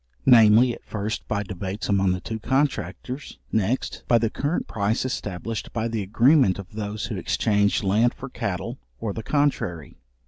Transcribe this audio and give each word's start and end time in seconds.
Namely, 0.25 0.73
at 0.73 0.83
first 0.83 1.27
by 1.27 1.43
debates 1.43 1.87
among 1.87 2.11
the 2.11 2.19
two 2.19 2.39
contractors, 2.39 3.37
next, 3.51 4.03
by 4.07 4.17
the 4.17 4.31
current 4.31 4.67
price 4.67 5.05
established 5.05 5.71
by 5.73 5.87
the 5.87 6.01
agreement 6.01 6.57
of 6.57 6.71
those 6.73 7.05
who 7.05 7.17
exchange 7.17 7.83
land 7.83 8.15
for 8.15 8.27
cattle, 8.27 8.79
or 8.99 9.13
the 9.13 9.21
contrary. 9.21 9.99